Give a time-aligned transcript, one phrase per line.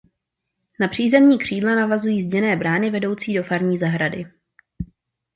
[0.79, 4.25] Na přízemní křídla navazují zděné brány vedoucí do farní zahrady.